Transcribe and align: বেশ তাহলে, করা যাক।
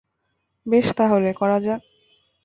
বেশ 0.65 0.87
তাহলে, 0.97 1.29
করা 1.33 1.57
যাক। 1.59 1.81